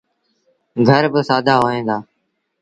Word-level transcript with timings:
گھر 0.87 1.03
با 1.13 1.21
سآدآ 1.29 1.53
هوئيݩ 1.61 1.85
دآ۔ 1.87 1.97